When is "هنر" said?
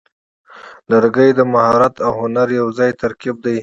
2.21-2.47